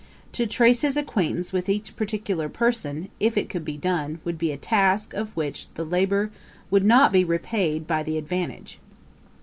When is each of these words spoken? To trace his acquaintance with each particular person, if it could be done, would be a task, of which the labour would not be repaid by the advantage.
To 0.31 0.47
trace 0.47 0.81
his 0.81 0.97
acquaintance 0.97 1.53
with 1.53 1.69
each 1.69 1.95
particular 1.95 2.49
person, 2.49 3.09
if 3.19 3.37
it 3.37 3.49
could 3.49 3.63
be 3.63 3.77
done, 3.77 4.17
would 4.25 4.39
be 4.39 4.51
a 4.51 4.57
task, 4.57 5.13
of 5.13 5.29
which 5.37 5.71
the 5.75 5.85
labour 5.85 6.31
would 6.71 6.83
not 6.83 7.11
be 7.11 7.23
repaid 7.23 7.85
by 7.85 8.01
the 8.01 8.17
advantage. 8.17 8.79